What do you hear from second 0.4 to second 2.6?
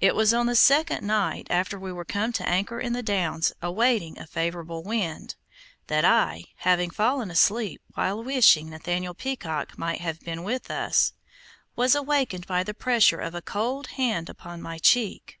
the second night, after we were come to